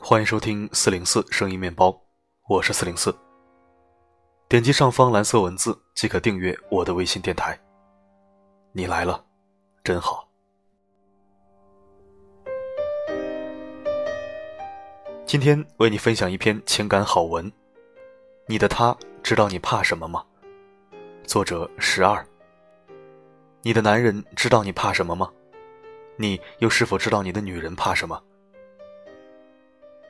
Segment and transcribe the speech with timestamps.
[0.00, 1.94] 欢迎收听四零四声音面包，
[2.48, 3.14] 我是四零四。
[4.48, 7.60] 点击上方蓝色文字即可订阅我的微信电台。
[8.72, 9.22] 你来了，
[9.84, 10.26] 真好。
[15.26, 17.52] 今天为你分享一篇情感好文。
[18.46, 20.24] 你的他知道你怕什么吗？
[21.24, 22.26] 作者十二。
[23.62, 25.28] 你的男人知道你怕什么吗？
[26.16, 28.22] 你又是否知道你的女人怕什么？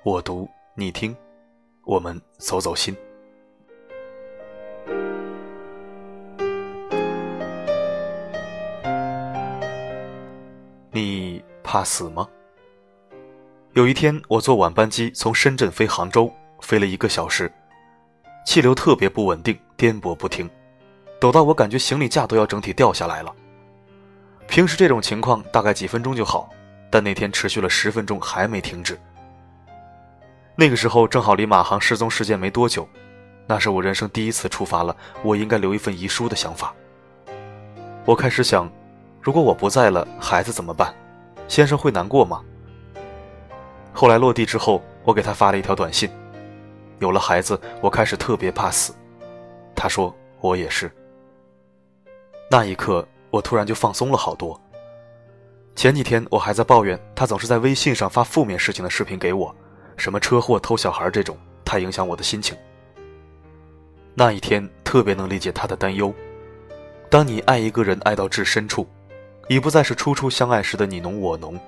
[0.05, 1.17] 我读你听，
[1.85, 2.95] 我们走走心。
[10.93, 12.29] 你怕死吗？
[13.73, 17.51] 有一天，我坐晚班机从深圳飞杭州，飞了一个小时，
[18.45, 20.49] 气流特别不稳定，颠簸不停，
[21.21, 23.35] 抖到我感觉行李架都要整体掉下来了。
[24.47, 26.49] 平时这种情况大概几分钟就好，
[26.91, 28.99] 但那天持续了十分钟还没停止。
[30.55, 32.89] 那个时候正好离马航失踪事件没多久，
[33.47, 36.75] 那是我人生第一次触发了我应该留一份遗书的想法。
[38.05, 38.71] 我开始想，
[39.21, 40.95] 如果我不在了，孩子怎么办？
[41.47, 42.43] 先生会难过吗？
[43.93, 46.09] 后来落地之后，我给他发了一条短信：
[47.01, 48.95] 有了孩子，我开始特别怕死。
[49.75, 50.91] 他说我也是。
[52.51, 54.59] 那一刻，我突然就放松了好多。
[55.77, 59.55] 前几天我还在抱怨他总是在微信上发负面事情的视频给我。
[59.99, 62.57] 什么车祸、偷小孩这种，太影响我的心情。
[64.15, 66.13] 那一天特别能理解他的担忧。
[67.11, 68.89] 当你爱一个人爱到至深处，
[69.49, 71.59] 已不再是初初相爱时的你侬我侬，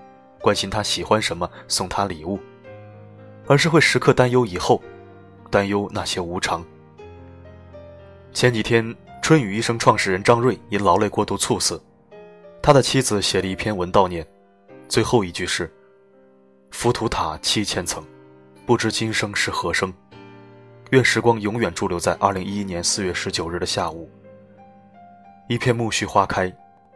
[0.40, 2.38] 关心他喜欢什么，送他礼物，
[3.46, 4.82] 而是会时刻担忧以后，
[5.50, 6.64] 担忧那些无常。
[8.32, 8.94] 前几天，
[9.30, 11.80] 春雨医生创始人张瑞因劳累过度猝死，
[12.60, 14.26] 他的妻子写了一篇文悼念，
[14.88, 15.72] 最后一句是
[16.72, 18.04] ：“浮屠塔七千层。”
[18.66, 19.94] 不知今生是何生，
[20.90, 24.10] 愿时光永远驻留在二零一一年四月十九日的下午。
[25.48, 26.52] 一片苜蓿花开，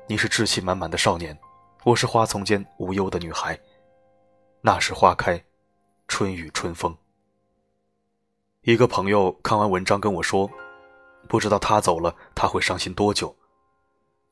[0.08, 1.38] 你是志气满满的少年，
[1.84, 3.56] 我是花丛间无忧的女孩。
[4.60, 5.40] 那时花开，
[6.08, 6.92] 春雨春风。
[8.62, 10.50] 一个朋友看完文章跟我说，
[11.28, 13.34] 不知道他走了他会伤心多久，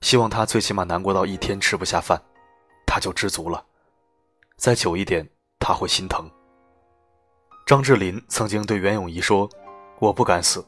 [0.00, 2.20] 希望他最起码难过到一天吃不下饭，
[2.86, 3.64] 他就知足了。
[4.56, 6.30] 再久一点，他会心疼。
[7.66, 9.48] 张智霖曾经对袁咏仪说
[9.98, 10.64] ：“我不敢死，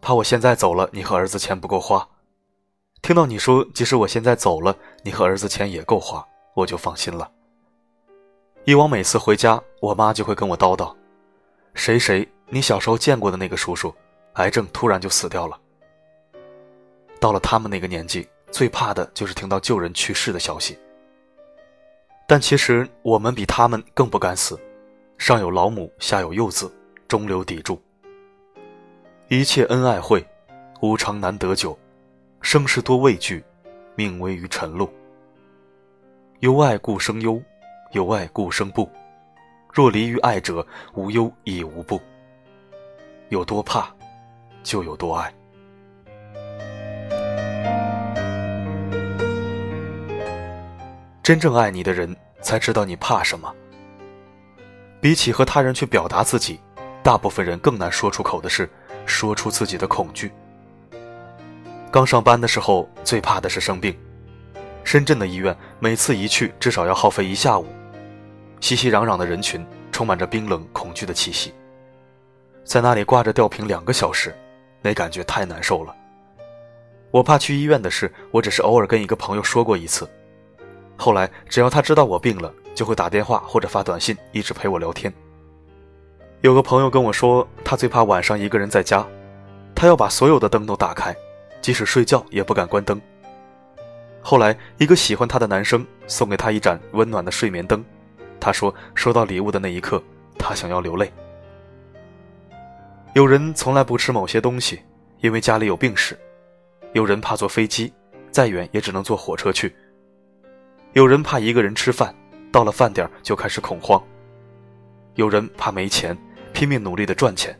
[0.00, 2.06] 怕我现在走了，你和儿子钱不够花。
[3.02, 7.30] 听到你说，即使我现在走了，你和儿子钱也够花，我就放心了。
[8.64, 10.94] 以往每次回家，我妈就会跟我叨叨
[11.74, 13.94] ：‘谁谁，你小时候见过的那个叔叔，
[14.34, 15.58] 癌症突然就死掉了。’
[17.20, 20.78] 到了他们那个年纪，最怕的就是听到旧人去世的消息。
[22.26, 24.58] 但其实我们比他们更不敢死。”
[25.16, 26.70] 上有老母，下有幼子，
[27.06, 27.80] 中流砥柱。
[29.28, 30.26] 一切恩爱会，
[30.82, 31.78] 无常难得久。
[32.42, 33.42] 生事多畏惧，
[33.94, 34.92] 命危于晨露。
[36.40, 37.40] 有爱故生忧，
[37.92, 38.90] 有爱故生怖。
[39.72, 42.00] 若离于爱者，无忧亦无怖。
[43.28, 43.94] 有多怕，
[44.64, 45.32] 就有多爱。
[51.22, 53.54] 真正爱你的人，才知道你怕什么。
[55.00, 56.58] 比起和他人去表达自己，
[57.02, 58.68] 大部分人更难说出口的是
[59.06, 60.32] 说出自己的恐惧。
[61.90, 63.96] 刚上班的时候，最怕的是生病。
[64.82, 67.66] 深圳的医院每次一去，至少要耗费一下午。
[68.60, 71.54] 熙熙攘攘的人群，充满着冰冷恐惧的气息。
[72.64, 74.34] 在那里挂着吊瓶两个小时，
[74.84, 75.96] 那感觉太难受了。
[77.10, 80.08] 我怕去医院的事，我只是偶尔跟一个朋友说过一次。
[80.96, 82.54] 后来，只要他知道我病了。
[82.74, 85.14] 就会打电话或者发短信，一直陪我聊天。
[86.40, 89.06] 有个朋友跟我说，他最怕晚上一个人在家，
[89.76, 91.14] 他要把所有的灯都打开，
[91.62, 93.00] 即使睡觉也不敢关灯。
[94.20, 97.84] 后来，一个喜欢他的男生送给他一盏温暖的睡眠灯，
[98.40, 100.02] 他说收到礼物的那一刻，
[100.36, 101.12] 他想要流泪。
[103.14, 104.82] 有人从来不吃某些东西，
[105.20, 106.16] 因为家里有病史；
[106.94, 107.92] 有人怕坐飞机，
[108.32, 109.68] 再远也只能坐火车去；
[110.94, 112.14] 有人怕一个人吃饭。
[112.50, 114.00] 到了饭点就开始恐慌。
[115.14, 116.16] 有人怕没钱，
[116.52, 117.52] 拼命努力的赚钱；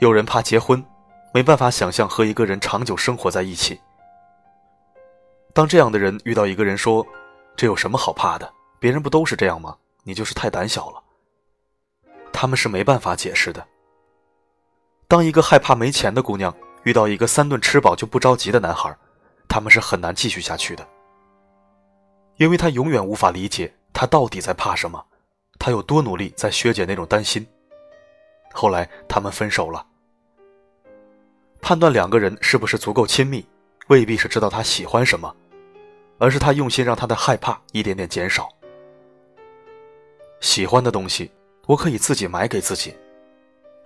[0.00, 0.84] 有人怕结婚，
[1.32, 3.80] 没办法想象和一个人长久生活在一起。
[5.52, 7.04] 当这样的人遇到一个人说
[7.56, 8.52] ：“这有什么好怕的？
[8.80, 9.76] 别人不都是这样吗？
[10.04, 11.02] 你就是太胆小了。”
[12.32, 13.64] 他们是没办法解释的。
[15.14, 16.52] 当一个害怕没钱的姑娘
[16.82, 18.92] 遇到一个三顿吃饱就不着急的男孩，
[19.46, 20.84] 他们是很难继续下去的，
[22.36, 25.06] 因为他永远无法理解他到底在怕什么，
[25.56, 27.46] 他有多努力在削减那种担心。
[28.52, 29.86] 后来他们分手了。
[31.62, 33.46] 判断两个人是不是足够亲密，
[33.86, 35.32] 未必是知道他喜欢什么，
[36.18, 38.48] 而是他用心让他的害怕一点点减少。
[40.40, 41.30] 喜欢的东西，
[41.66, 42.92] 我可以自己买给自己，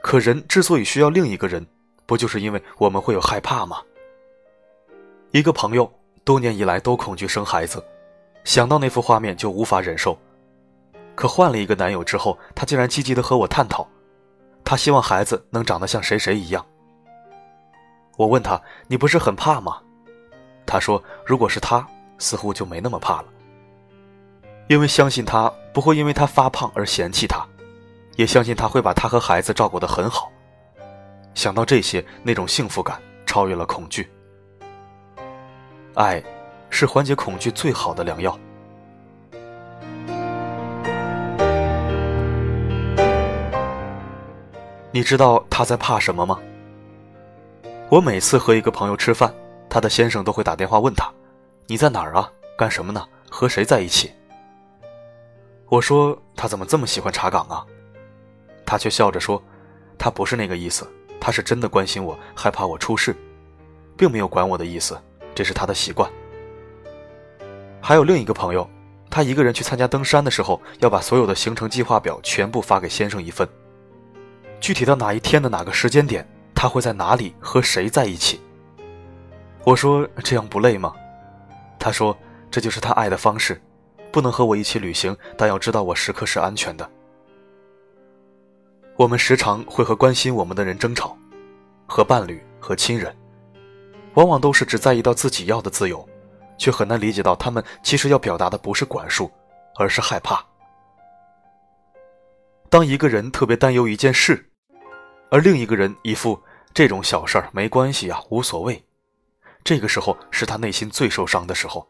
[0.08, 1.66] 可人之所以需要另一个人，
[2.06, 3.82] 不就是因为我们会有害怕吗？
[5.32, 5.92] 一个朋友
[6.24, 7.84] 多年以来都恐惧生孩子，
[8.42, 10.18] 想到那幅画面就无法忍受，
[11.14, 13.86] 可换了一个男友之后，他竟然积极的和我探讨，
[14.64, 16.64] 他希望孩子能长得像谁谁一样。
[18.16, 18.58] 我问他
[18.88, 19.78] ：“你不是很怕吗？”
[20.64, 23.26] 他说：“如果是他，似乎就没那么怕了，
[24.68, 27.46] 因为相信他不会因为他发胖而嫌弃他，
[28.18, 30.28] 也相信他会把他和孩子照顾得很好。
[31.34, 34.10] 想到这些，那种幸福感超越了恐惧。
[35.94, 36.20] 爱，
[36.68, 38.36] 是缓解恐惧最好的良药。
[44.90, 46.40] 你知道他在怕什么吗？”
[47.88, 49.32] 我每次和一个朋友吃饭，
[49.70, 51.08] 他的先生都会打电话问他
[51.68, 52.28] ：“你在哪儿啊？
[52.58, 53.06] 干什么呢？
[53.30, 54.12] 和谁在一起？”
[55.70, 57.64] 我说：“他怎么这么喜欢查岗啊？”
[58.68, 59.42] 他却笑着说
[59.96, 60.86] ：“他不是那个意思，
[61.18, 63.16] 他是真的关心我，害怕我出事，
[63.96, 65.00] 并没有管我的意思，
[65.34, 66.10] 这是他的习惯。”
[67.80, 68.68] 还有另一个朋友，
[69.08, 73.48] 他一个人去参加登山的时候，要把所有的行程计划表全部发给先生一份，
[74.60, 76.28] 具体到哪一天的哪个时间点。
[76.54, 78.38] 他会在哪里和谁在一起？
[79.64, 80.92] 我说这样不累吗？
[81.78, 82.14] 他说
[82.50, 83.58] 这就是他爱的方式，
[84.12, 86.90] 不能和我一起旅行，但要知道我时刻是安全的。
[88.98, 91.16] 我们时常会和关心我们的人争吵，
[91.86, 93.16] 和伴侣和亲人，
[94.14, 96.06] 往往都是只在意到自己要的自由，
[96.58, 99.30] 却很难理解到他们其实要表达的不是管束，
[99.76, 100.44] 而是害怕。
[102.68, 104.50] 当一个人特别担忧一件事，
[105.30, 106.38] 而另一个人一副。
[106.74, 108.84] 这种小事儿没关系啊，无所谓。
[109.64, 111.88] 这个时候是他内心最受伤的时候。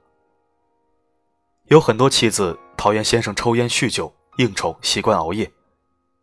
[1.65, 5.51] 有很多妻子讨厌先生抽烟、酗酒、应酬、习惯熬夜，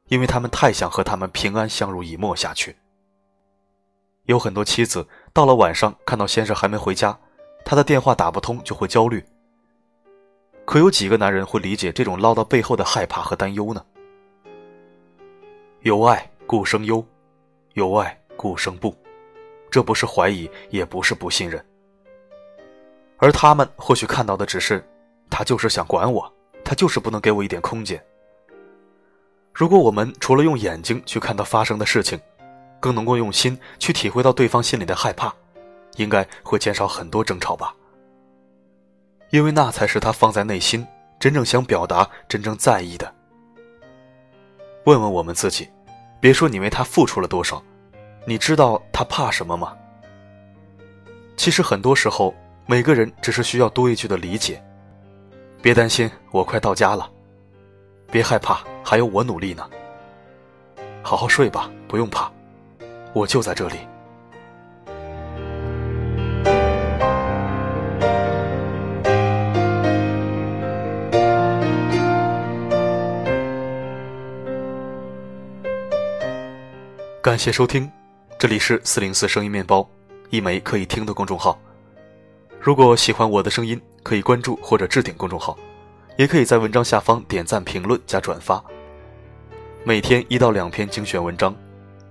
[0.08, 2.76] 因为他们太想和他们平安相濡以沫下去。
[4.26, 7.18] 有很多妻子到了晚上看到先生还没回家，
[7.64, 9.24] 他的电话打不通就会焦虑。
[10.66, 13.86] 可有几个男人会理解这种唠叨背后的害怕和担忧呢？
[15.82, 17.06] 有爱故生忧，
[17.74, 18.20] 有爱。
[18.38, 18.94] 故生不，
[19.72, 21.66] 这不是怀疑，也不是不信任，
[23.16, 24.86] 而他们或许看到的只是，
[25.30, 26.30] 他就是想管我，
[26.62, 28.06] 他就是不能给我一点空间。
[29.56, 32.20] 如果我们除了用眼睛去看到发生的事情，
[32.82, 35.34] 更能够用心去体会到对方心里的害怕，
[35.96, 37.74] 应该会减少很多争吵吧。
[39.30, 40.86] 因为那才是他放在内心
[41.18, 43.10] 真正想表达、真正在意的。
[44.84, 45.70] 问问我们自己，
[46.20, 47.64] 别说你为他付出了多少。
[48.26, 49.74] 你知道他怕什么吗？
[51.38, 52.36] 其实很多时候，
[52.66, 54.62] 每个人只是需要多一句的理解。
[55.62, 57.10] 别担心，我快到家了。
[58.12, 59.68] 别害怕，还有我努力呢。
[61.02, 62.32] 好好睡吧，不用怕，
[63.14, 63.78] 我就在这里。
[77.24, 77.92] 感谢收听。
[78.38, 79.88] 这里是四零四声音面包，
[80.30, 81.58] 一枚可以听的公众号。
[82.60, 85.58] 如果喜欢我的声音，可以关注或者置顶公众号，
[86.18, 88.64] 也可以在文章下方点赞、评论加转发。
[89.88, 91.56] 每天一到两篇精选文章，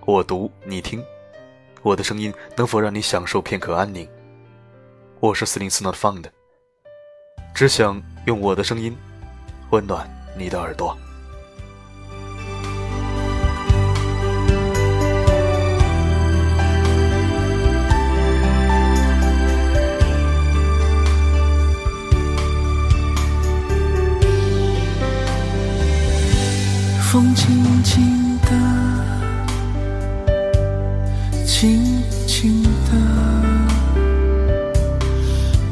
[0.06, 1.04] 我读你听。
[1.82, 4.08] 我的声音能否让你享受片刻安宁？
[5.18, 6.22] 我是四零四 Not Found，
[7.52, 8.96] 只想用我的声音
[9.70, 10.96] 温暖你的耳朵。
[27.14, 28.50] 风轻轻的，
[31.46, 32.90] 轻轻的，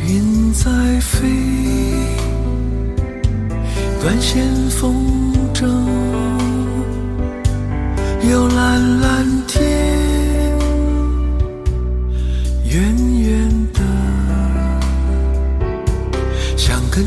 [0.07, 0.71] 云在
[1.01, 1.29] 飞，
[4.01, 4.95] 断线风
[5.53, 5.67] 筝，
[8.31, 9.61] 有蓝蓝天，
[12.69, 13.81] 远远的，
[16.57, 17.05] 想跟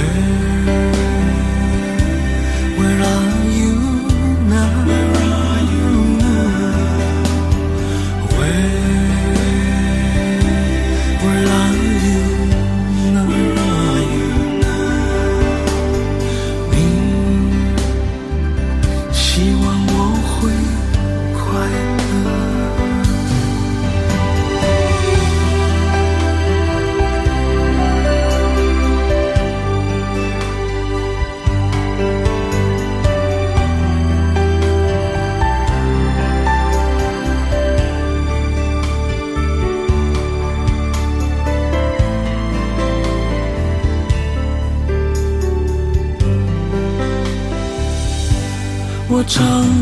[0.00, 0.59] Where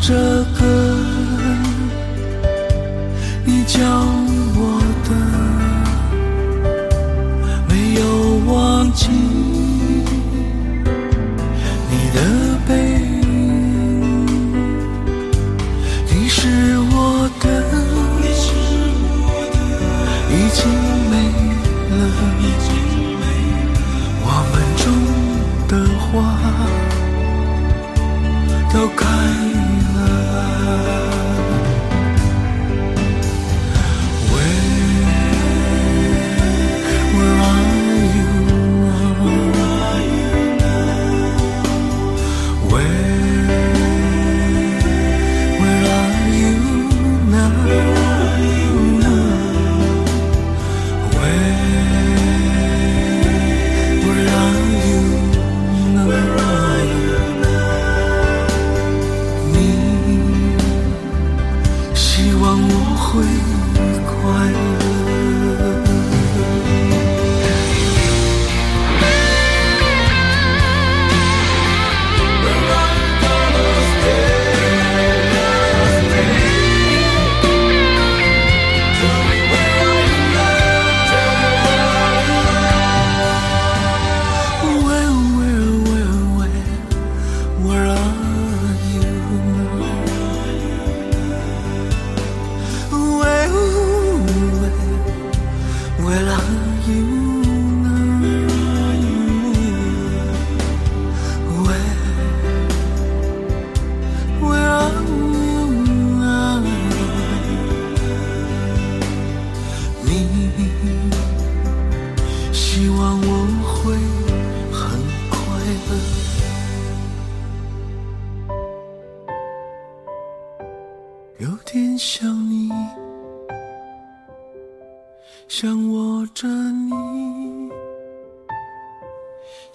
[0.00, 0.14] 这
[0.56, 0.64] 歌，
[3.44, 3.78] 你教
[4.54, 5.10] 我的，
[7.68, 8.00] 没有
[8.52, 9.27] 忘记。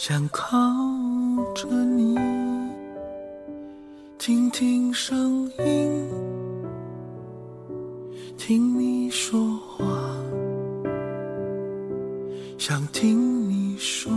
[0.05, 0.57] 想靠
[1.55, 2.19] 着你
[4.17, 6.09] 听听声音
[8.37, 9.85] 听你说话
[12.57, 14.11] 想听你说